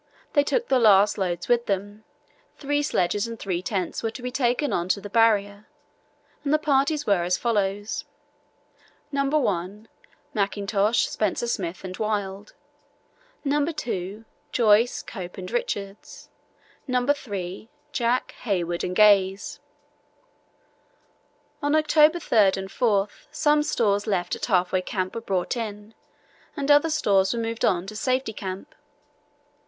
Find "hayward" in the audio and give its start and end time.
18.41-18.83